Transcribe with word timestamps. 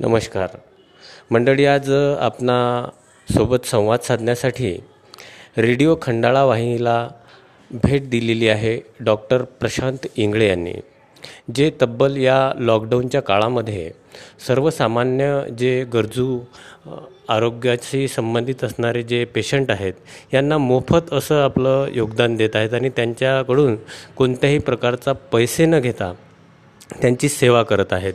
नमस्कार. 0.00 0.56
मंडळी 1.30 1.64
आज 1.64 1.90
आपणा 1.90 2.56
सोबत 3.28 3.66
संवाद 3.66 4.00
साधण्यासाठी 4.00 4.72
रेडिओ 5.58 5.94
खंडाळा 6.02 6.42
वाहिनीला 6.44 6.96
भेट 7.70 8.08
दिलेली 8.10 8.48
आहे 8.48 8.78
डॉक्टर 9.00 9.42
प्रशांत 9.60 10.06
इंगळे 10.16 10.48
यांनी 10.48 10.72
जे 11.54 11.70
तब्बल 11.80 12.16
या 12.16 12.36
लॉकडाऊनच्या 12.58 13.22
काळामध्ये 13.22 13.90
सर्वसामान्य 14.46 15.40
जे 15.58 15.82
गरजू 15.84 16.38
आरोग्याशी 17.28 18.06
संबंधित 18.08 18.64
असणारे 18.64 19.02
जे 19.02 19.24
पेशंट 19.24 19.70
आहेत 19.70 20.34
यांना 20.34 20.58
मोफत 20.58 21.12
असं 21.12 21.42
आपलं 21.42 21.88
योगदान 21.92 22.36
देत 22.36 22.56
आहेत 22.56 22.74
आणि 22.74 22.88
त्यांच्याकडून 22.88 23.76
कोणत्याही 24.16 24.58
प्रकारचा 24.58 25.12
पैसे 25.32 25.66
न 25.66 25.80
घेता 25.80 26.12
त्यांची 26.90 27.28
सेवा 27.28 27.62
करत 27.62 27.92
आहेत. 27.92 28.14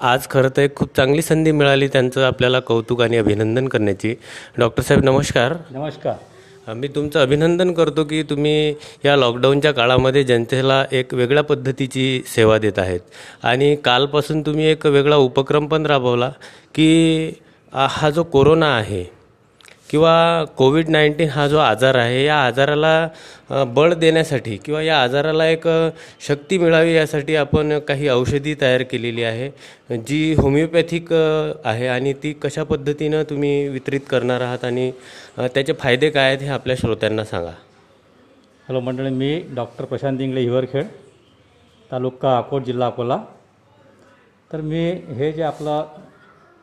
आज 0.00 0.26
खरं 0.30 0.48
तर 0.56 0.62
एक 0.62 0.74
खूप 0.76 0.96
चांगली 0.96 1.22
संधी 1.22 1.52
मिळाली 1.52 1.88
त्यांचं 1.88 2.24
आपल्याला 2.24 2.60
कौतुक 2.60 3.02
आणि 3.02 3.16
अभिनंदन 3.16 3.68
करण्याची. 3.68 4.14
डॉक्टर 4.58 4.82
साहेब 4.82 5.04
नमस्कार. 5.04 5.54
नमस्कार. 5.70 6.14
मी 6.74 6.88
तुमचं 6.88 7.20
अभिनंदन 7.20 7.72
करतो 7.72 8.04
की 8.04 8.22
तुम्ही 8.22 8.74
या 9.04 9.16
लॉकडाऊनच्या 9.16 9.72
काळामध्ये 9.72 10.22
जनतेला 10.24 10.84
एक 10.92 11.14
वेगळ्या 11.14 11.42
पद्धतीची 11.42 12.22
सेवा 12.26 12.58
देत 12.58 12.78
आहेत. 12.78 13.00
आणि 13.42 13.74
कालपासून 13.76 14.42
तुम्ही 14.42 14.66
एक 14.66 14.86
वेगळा 14.86 15.16
उपक्रम 15.16 15.66
पण 15.66 15.86
राबवला 15.86 16.30
की 16.74 17.32
हा 17.72 18.10
जो 18.10 18.22
कोरोना 18.22 18.76
आहे 18.76 19.04
किंवा 19.90 20.44
कोविड 20.56 20.88
नाईन्टीन 20.88 21.28
हा 21.28 21.46
जो 21.48 21.58
आजार 21.58 21.94
आहे 21.98 22.24
या 22.24 22.36
आजाराला 22.46 23.64
बळ 23.74 23.94
देण्यासाठी 23.94 24.56
किंवा 24.56 24.82
या 24.82 25.02
आजाराला 25.02 25.46
एक 25.46 25.66
शक्ती 26.26 26.58
मिळावी 26.58 26.94
यासाठी 26.94 27.36
आपण 27.36 27.78
काही 27.88 28.08
औषधी 28.08 28.54
तयार 28.60 28.82
केलेली 28.90 29.22
आहे 29.24 29.96
जी 29.98 30.34
होमिओपॅथिक 30.38 31.12
आहे 31.12 31.86
आणि 31.88 32.12
ती 32.22 32.32
कशा 32.42 32.64
पद्धतीनं 32.64 33.22
तुम्ही 33.30 33.68
वितरित 33.68 34.00
करणार 34.10 34.40
आहात 34.40 34.64
आणि 34.64 34.90
त्याचे 35.38 35.72
फायदे 35.72 36.10
काय 36.10 36.26
आहेत 36.26 36.42
हे 36.42 36.48
आपल्या 36.48 36.76
श्रोत्यांना 36.80 37.24
सांगा. 37.24 37.50
हॅलो 38.68 38.80
मंडळी 38.80 39.10
मी 39.10 39.42
डॉक्टर 39.54 39.84
प्रशांत 39.84 40.20
इंगळे 40.20 40.40
हिवरखेड 40.40 40.86
तालुका 41.90 42.36
अकोट 42.38 42.64
जिल्हा 42.64 42.86
अकोला. 42.86 43.18
तर 44.52 44.60
मी 44.60 44.90
हे 45.16 45.32
जे 45.32 45.42
आपलं 45.42 45.86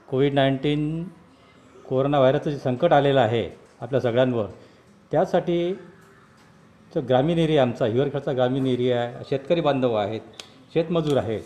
कोविड 0.10 0.34
नाईन्टीन 0.34 1.04
कोरोना 1.90 2.20
व्हायरसचं 2.20 2.52
जे 2.52 2.58
संकट 2.58 2.94
आलेलं 2.94 3.20
आहे 3.20 3.50
आपल्या 3.82 4.00
सगळ्यांवर 4.02 4.46
त्यासाठी 5.12 5.74
जो 6.92 7.02
ग्रामीण 7.02 7.38
एरिया 7.38 7.62
आमचा 7.62 7.86
हिवरखेडचा 7.86 8.32
ग्रामीण 8.34 8.66
एरिया 8.68 9.02
आहे 9.02 9.24
शेतकरी 9.30 9.62
बांधव 9.62 9.94
आहेत 9.96 10.22
शेतमजूर 10.74 11.18
आहेत 11.18 11.42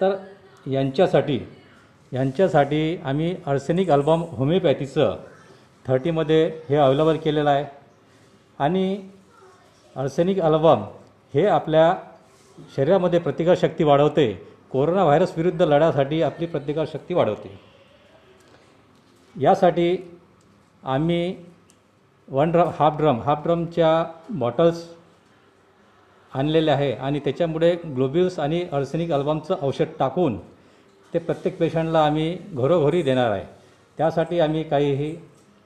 तर 0.00 0.16
यांच्यासाठी 0.66 1.38
यांच्यासाठी 2.12 2.96
आम्ही 3.04 3.34
अर्सेनिक 3.46 3.90
अल्बम 3.90 4.22
होमिओपॅथीचं 4.28 5.16
थर्टीमध्ये 5.86 6.44
हे 6.68 6.76
अवेलेबल 6.76 7.16
केलेलं 7.16 7.50
आहे. 7.50 7.64
आणि 8.58 8.96
अर्सेनिक 9.96 10.40
अल्बम 10.40 10.82
हे 11.34 11.46
आपल्या 11.46 11.94
शरीरामध्ये 12.76 13.18
प्रतिकारशक्ती 13.20 13.84
वाढवते. 13.84 14.32
कोरोना 14.70 15.04
व्हायरस 15.04 15.32
विरुद्ध 15.36 15.62
लढ्यासाठी 15.62 16.20
आपली 16.22 16.46
प्रतिकारशक्ती 16.46 17.14
वाढवते. 17.14 17.58
यासाठी 19.36 19.96
आम्ही 20.82 21.34
one 22.28 22.50
drum 22.52 22.68
half 22.78 22.96
drum 22.98 23.20
half 23.20 23.42
ड्रमच्या 23.42 24.04
बॉटल्स 24.30 24.84
आणलेले 26.32 26.70
आहे 26.70 26.92
आणि 26.94 27.20
त्याच्यामुळे 27.20 27.74
ग्लोब्युल्स 27.86 28.38
आणि 28.40 28.62
अर्सेनिक 28.72 29.12
अल्बमचं 29.12 29.56
औषध 29.62 29.86
टाकून 29.98 30.36
ते 31.12 31.18
प्रत्येक 31.18 31.58
पेशंटला 31.58 32.04
आम्ही 32.06 32.36
घरोघरी 32.54 33.02
देणार 33.02 33.30
आहे. 33.30 33.44
त्यासाठी 33.98 34.38
आम्ही 34.40 34.62
काहीही 34.64 35.14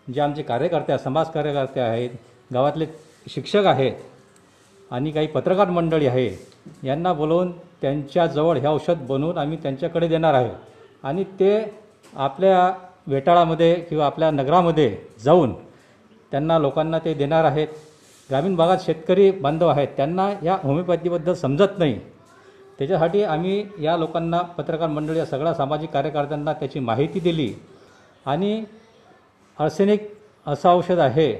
जे 0.07 0.21
आमचे 0.21 0.43
कार्यकर्ते 0.43 0.93
आहेत 0.93 1.05
समाज 1.05 1.31
कार्यकर्ते 1.31 1.81
आहेत 1.81 2.11
गावातले 2.51 2.87
शिक्षक 3.27 3.67
आहेत 3.67 3.93
आणि 4.91 5.11
काही 5.11 5.27
पत्रकार 5.27 5.71
मंडळी 5.71 6.07
आहे 6.07 6.29
यांना 6.85 7.13
बोलवून 7.13 7.53
त्यांच्याजवळ 7.83 8.57
हे 8.59 8.67
औषध 8.69 9.07
बनवून 9.09 9.39
आम्ही 9.39 9.59
त्यांच्याकडे 9.63 10.09
देणार 10.09 10.35
आहे. 10.35 10.51
आणि 11.05 11.25
ते 11.41 11.59
आपल्या 12.17 12.73
वेटाळामध्ये 13.07 13.75
किंवा 13.75 14.07
आपल्या 14.07 14.31
नगरामध्ये 14.31 14.97
जाऊन 15.25 15.53
त्यांना 16.31 16.59
लोकांना 16.59 16.99
ते 16.99 17.15
देणार 17.15 17.45
आहेत. 17.45 17.69
ग्रामीण 18.31 18.57
भागात 18.57 18.79
शेतकरी 18.81 19.31
बांधव 19.31 19.69
आहेत. 19.69 19.89
त्यांना 19.97 20.31
या 20.43 20.59
होमिओपॅथीबद्दल 20.63 21.35
समजत 21.35 21.79
नाही. 21.79 21.99
त्याच्यासाठी 22.79 23.23
आम्ही 23.23 23.65
या 23.81 23.97
लोकांना 23.97 24.39
पत्रकार 24.39 24.89
मंडळी 24.89 25.19
या 25.19 25.27
सगळ्या 25.27 25.55
सामाजिक 25.55 25.91
कार्यकर्त्यांना 25.91 26.53
त्याची 26.53 26.79
माहिती 26.79 27.21
दिली. 27.21 27.55
आणि 28.27 28.65
अर्सेनिक 29.59 30.13
असं 30.47 30.69
औषध 30.69 30.99
आहे 30.99 31.33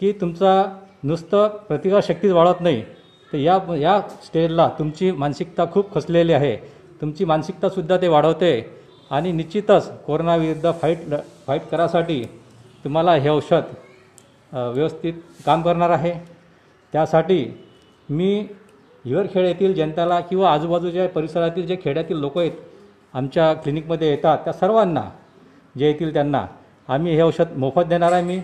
की 0.00 0.12
तुमचा 0.12 0.78
नुसतं 1.02 1.48
प्रतिकारशक्तीच 1.48 2.32
वाढत 2.32 2.60
नाही. 2.60 2.82
तर 3.32 3.36
या 3.36 3.58
या 3.76 4.00
स्टेजला 4.24 4.70
तुमची 4.78 5.10
मानसिकता 5.10 5.64
खूप 5.72 5.94
खचलेली 5.94 6.32
आहे. 6.32 6.56
तुमची 7.00 7.24
मानसिकतासुद्धा 7.24 7.96
ते 7.96 8.08
वाढवते. 8.08 8.79
आणि 9.10 9.32
निश्चितच 9.32 9.90
कोरोनाविरुद्ध 10.04 10.70
फाईट 10.80 10.98
ल- 11.08 11.16
फाईट 11.46 11.62
करासाठी 11.70 12.22
तुम्हाला 12.84 13.14
हे 13.14 13.28
औषध 13.28 13.62
व्यवस्थित 14.52 15.14
काम 15.46 15.62
करणार 15.62 15.90
आहे. 15.90 16.12
त्यासाठी 16.92 17.44
मी 18.08 18.34
हिवरखेड 19.04 19.44
येथील 19.46 19.74
जनतेला 19.74 20.20
किंवा 20.20 20.52
आजूबाजूच्या 20.52 21.08
परिसरातील 21.08 21.66
जे 21.66 21.76
खेड्यातील 21.84 22.16
लोक 22.16 22.38
आहेत 22.38 22.52
आमच्या 23.14 23.52
क्लिनिकमध्ये 23.54 24.10
येतात 24.10 24.38
त्या 24.38 24.52
सर्वांना 24.52 25.02
जे 25.78 25.86
येतील 25.86 26.12
त्यांना 26.12 26.44
आम्ही 26.88 27.14
हे 27.14 27.22
औषध 27.22 27.56
मोफत 27.56 27.82
देणार 27.88 28.12
आहे 28.12 28.22
मी. 28.22 28.40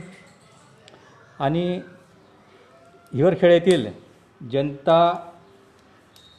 आणि 1.40 1.80
हिवरखेड 3.12 3.50
येथील 3.52 3.86
जनता 4.40 4.98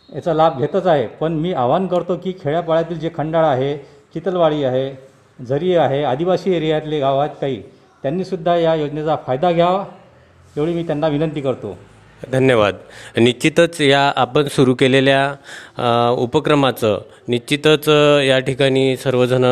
याचा 0.09 0.33
लाभ 0.33 0.57
घेतच 0.57 0.87
आहे. 0.87 1.07
पण 1.07 1.33
मी 1.33 1.53
आवाहन 1.53 1.87
करतो 1.87 2.17
की 2.23 2.33
खेड्यापाड्यातील 2.39 2.99
जे 2.99 3.09
खंडाळा 3.15 3.47
आहे 3.47 3.77
चितलवाडी 4.13 4.63
आहे 4.63 4.91
झरी 5.39 5.75
आहे 5.75 6.03
आदिवासी 6.03 6.55
एरियातले 6.55 6.99
गाव 6.99 7.19
आहेत 7.19 7.35
काही 7.41 7.61
त्यांनीसुद्धा 8.03 8.55
या 8.55 8.75
योजनेचा 8.75 9.15
फायदा 9.15 9.51
घ्यावा 9.51 9.83
एवढी 10.57 10.73
मी 10.73 10.83
त्यांना 10.83 11.07
विनंती 11.07 11.41
करतो. 11.41 11.77
धन्यवाद. 12.21 12.75
निश्चितच 13.17 13.79
या 13.81 14.01
आपण 14.15 14.47
सुरू 14.55 14.73
केलेल्या 14.75 16.13
उपक्रमाचं 16.21 17.01
निश्चितच 17.29 17.87
या 18.27 18.39
ठिकाणी 18.39 18.95
सर्वजण 18.97 19.45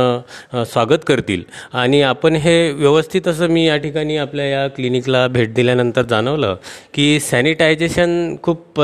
स्वागत 0.72 1.06
करतील. 1.08 1.44
आणि 1.74 2.02
आपण 2.02 2.36
हे 2.36 2.72
व्यवस्थित 2.72 3.28
असं 3.28 3.50
मी 3.50 3.66
या 3.68 3.78
ठिकाणी 3.78 4.18
आपल्या 4.18 4.46
या 4.46 4.68
क्लिनिकला 4.76 5.28
भेट 5.28 5.54
दिल्यानंतर 5.54 6.06
जाणवलं 6.10 6.56
की 6.94 7.20
सॅनिटायझेशन 7.20 8.36
खूप 8.44 8.82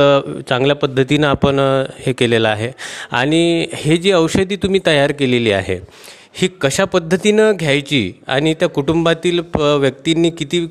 चांगल्या 0.50 0.76
पद्धतीनं 0.76 1.28
आपण 1.28 1.60
हे 2.06 2.14
केलेलं 2.14 2.50
आहे. 2.50 2.72
आणि 3.12 3.68
हे 3.74 3.98
जी 3.98 4.12
औषधी 4.14 4.56
तुम्ही 4.56 4.80
तयार 4.86 5.12
केलेली 5.12 5.52
आहे 5.52 5.80
ही 6.34 6.48
कशा 6.62 6.84
पद्धतीनं 6.86 7.52
घ्यायची 7.60 8.12
आणि 8.28 8.54
त्या 8.54 8.68
कुटुंबातील 8.70 9.40
प 9.54 9.62
व्यक्तींनी 9.80 10.30
किती 10.30 10.66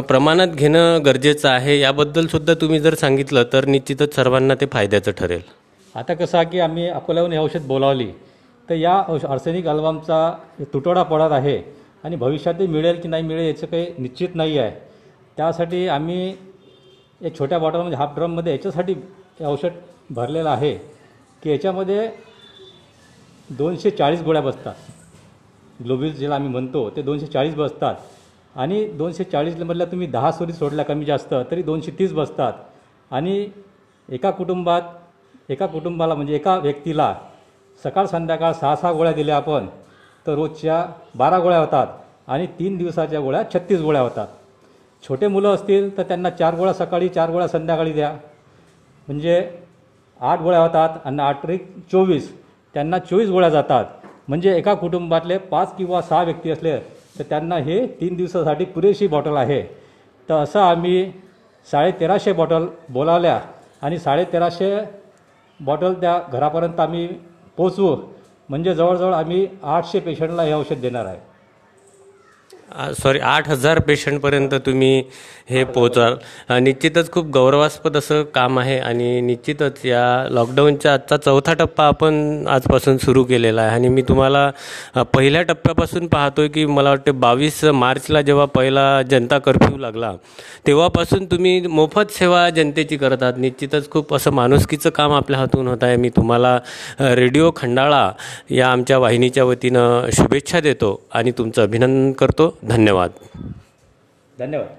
प्रमाणात 0.00 0.48
घेणं 0.48 1.04
गरजेचं 1.04 1.48
आहे 1.48 1.78
याबद्दल 1.78 2.26
सुद्धा 2.26 2.54
तुम्ही 2.60 2.78
जर 2.80 2.94
सांगितलं 2.94 3.44
तर 3.52 3.64
निश्चितच 3.64 4.14
सर्वांना 4.14 4.54
ते 4.54 4.66
फायद्याचं 4.72 5.12
ठरेल. 5.18 5.40
आता 5.94 6.14
कसं 6.14 6.38
आहे 6.38 6.46
की 6.50 6.60
आम्ही 6.60 6.88
अकोल्याहून 6.88 7.32
हे 7.32 7.38
औषध 7.38 7.66
बोलावली 7.66 8.10
तर 8.68 8.74
या 8.74 9.02
औष 9.08 9.24
अर्सेनिक 9.24 9.66
अल्बमचा 9.68 10.18
तुटवडा 10.72 11.02
पडत 11.02 11.32
आहे 11.32 11.56
आणि 12.04 12.16
भविष्यातही 12.16 12.66
मिळेल 12.66 13.00
की 13.00 13.08
नाही 13.08 13.22
मिळेल 13.22 13.46
याचं 13.46 13.66
काही 13.66 13.86
निश्चित 13.98 14.34
नाही 14.34 14.58
आहे. 14.58 14.70
त्यासाठी 15.36 15.86
आम्ही 15.88 16.34
या 17.20 17.34
छोट्या 17.38 17.58
बॉटलमध्ये 17.58 17.98
हाफ 17.98 18.14
ड्रममध्ये 18.14 18.52
याच्यासाठी 18.52 18.92
हे 19.40 19.44
औषध 19.46 19.78
भरलेलं 20.10 20.50
आहे 20.50 20.74
की 21.42 21.50
याच्यामध्ये 21.50 22.08
दोनशे 23.48 23.90
चाळीस 23.90 24.22
गोळ्या 24.22 24.42
बसतात. 24.42 24.74
ग्लोबिल्स 25.82 26.18
ज्याला 26.18 26.34
आम्ही 26.34 26.50
म्हणतो 26.50 26.88
ते 26.96 27.02
दोनशे 27.02 27.26
चाळीस 27.26 27.54
बसतात. 27.54 27.94
आणि 28.54 28.84
दोनशे 28.88 29.24
चाळीसमधल्या 29.24 29.86
तुम्ही 29.86 30.06
दहा 30.06 30.30
सोरी 30.32 30.52
सोडल्या 30.52 30.84
कमी 30.84 31.04
जास्त 31.04 31.34
तरी 31.50 31.62
दोनशे 31.62 31.92
तीस 31.98 32.12
बसतात. 32.12 32.52
आणि 33.10 33.48
एका 34.08 34.30
कुटुंबात 34.30 35.50
एका 35.50 35.66
कुटुंबाला 35.66 36.14
म्हणजे 36.14 36.34
एका 36.34 36.56
व्यक्तीला 36.58 37.14
सकाळ 37.80 38.06
संध्याकाळ 38.06 38.52
सहा 38.52 38.74
सहा 38.76 38.92
गोळ्या 38.92 39.12
दिल्या 39.12 39.36
आपण 39.36 39.66
तर 40.26 40.34
रोजच्या 40.34 40.84
बारा 41.16 41.38
गोळ्या 41.38 41.58
होतात 41.58 41.86
आणि 42.26 42.46
तीन 42.58 42.76
दिवसाच्या 42.76 43.20
गोळ्या 43.20 43.42
छत्तीस 43.54 43.80
गोळ्या 43.80 44.02
होतात. 44.02 44.26
छोटे 45.02 45.28
मुलं 45.28 45.54
असतील 45.54 45.96
तर 45.96 46.02
त्यांना 46.02 46.30
चार 46.30 46.54
गोळ्या 46.54 46.74
सकाळी 46.74 47.08
चार 47.08 47.30
गोळ्या 47.30 47.48
संध्याकाळी 47.48 47.92
द्या. 47.92 48.12
म्हणजे 49.08 49.50
आठ 50.20 50.40
गोळ्या 50.42 50.60
होतात 50.60 50.98
आणि 51.04 51.22
आठ 51.22 51.42
त्रिक 51.42 51.66
चोवीस 51.92 52.32
त्यांना 52.74 52.98
चोवीस 52.98 53.28
गोळ्या 53.30 53.48
जातात. 53.50 53.84
म्हणजे 54.28 54.56
एका 54.56 54.74
कुटुंबातले 54.74 55.38
पाच 55.38 55.76
किंवा 55.76 56.00
सहा 56.02 56.22
व्यक्ती 56.22 56.50
असले 56.50 56.78
तर 57.18 57.22
त्यांना 57.22 57.56
हे 57.56 57.86
तीन 58.00 58.16
दिवसासाठी 58.16 58.64
पुरेशी 58.64 59.06
बॉटल 59.06 59.36
आहे. 59.36 59.62
तर 60.28 60.34
असं 60.34 60.60
आम्ही 60.60 61.12
साडेतेराशे 61.66 62.32
बॉटल 62.32 62.66
बोलावल्या 62.88 63.40
आणि 63.82 63.98
साडेतेराशे 63.98 64.78
बॉटल 65.60 65.94
त्या 65.94 66.18
घरापर्यंत 66.32 66.80
आम्ही 66.80 67.06
पोचवू 67.56 67.96
म्हणजे 68.48 68.74
जवळजवळ 68.74 69.12
आम्ही 69.12 69.46
आठशे 69.62 70.00
पेशंटला 70.00 70.42
हे 70.42 70.52
औषध 70.52 70.80
देणार 70.80 71.06
आहे. 71.06 71.18
सॉरी 73.02 73.18
आठ 73.18 73.48
हजार 73.48 73.78
पेशंटपर्यंत 73.78 74.54
तुम्ही 74.66 75.02
हे 75.50 75.62
पोहोचाल. 75.64 76.14
निश्चितच 76.62 77.10
खूप 77.12 77.26
गौरवास्पद 77.32 77.96
असं 77.96 78.22
काम 78.34 78.58
आहे 78.58 78.78
आणि 78.78 79.20
निश्चितच 79.20 79.84
या 79.84 80.04
लॉकडाऊनच्या 80.30 80.92
आजचा 80.94 81.16
चौथा 81.16 81.54
टप्पा 81.54 81.86
आपण 81.86 82.44
आजपासून 82.48 82.96
सुरू 82.98 83.24
केलेला 83.24 83.62
आहे. 83.62 83.74
आणि 83.74 83.88
मी 83.88 84.02
तुम्हाला 84.02 84.50
पहिल्या 85.12 85.42
टप्प्यापासून 85.42 86.06
पाहतो 86.06 86.40
आहे 86.40 86.50
की 86.50 86.64
मला 86.66 86.90
वाटते 86.90 87.10
बावीस 87.10 87.62
मार्चला 87.64 88.22
जेव्हा 88.22 88.44
पहिला 88.54 89.02
जनता 89.10 89.38
कर्फ्यू 89.38 89.76
लागला 89.78 90.12
तेव्हापासून 90.66 91.24
तुम्ही 91.24 91.60
मोफत 91.66 92.12
सेवा 92.12 92.48
जनतेची 92.50 92.96
करत 92.96 93.22
आहात. 93.22 93.38
निश्चितच 93.38 93.90
खूप 93.90 94.14
असं 94.14 94.32
माणुसकीचं 94.32 94.90
काम 94.90 95.12
आपल्या 95.12 95.40
हातून 95.40 95.68
होत 95.68 95.84
आहे. 95.84 95.96
मी 95.96 96.08
तुम्हाला 96.08 96.58
रेडिओ 97.00 97.50
खंडाळा 97.56 98.10
या 98.50 98.68
आमच्या 98.68 98.98
वाहिनीच्या 98.98 99.44
वतीनं 99.44 100.10
शुभेच्छा 100.12 100.60
देतो 100.60 101.00
आणि 101.14 101.30
तुमचं 101.38 101.62
अभिनंदन 101.62 102.12
करतो. 102.12 102.53
धन्यवाद. 102.64 103.12
धन्यवाद. 104.38 104.76